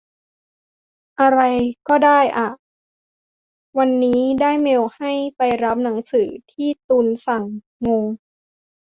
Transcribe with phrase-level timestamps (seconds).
[1.19, 1.41] อะไร
[1.87, 2.49] ก็ได้อ่ะ
[3.77, 7.43] วันนี้ได้เมลให้ไปรับหนังสือที่ตุลสั่ง
[7.85, 8.05] งง